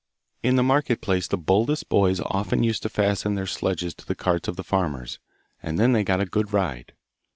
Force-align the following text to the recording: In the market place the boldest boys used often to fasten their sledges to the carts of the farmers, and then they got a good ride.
In 0.41 0.55
the 0.55 0.63
market 0.63 0.99
place 0.99 1.27
the 1.27 1.37
boldest 1.37 1.87
boys 1.87 2.17
used 2.17 2.23
often 2.25 2.63
to 2.63 2.89
fasten 2.89 3.35
their 3.35 3.45
sledges 3.45 3.93
to 3.93 4.05
the 4.07 4.15
carts 4.15 4.47
of 4.47 4.55
the 4.55 4.63
farmers, 4.63 5.19
and 5.61 5.77
then 5.77 5.91
they 5.93 6.03
got 6.03 6.19
a 6.19 6.25
good 6.25 6.51
ride. 6.51 6.93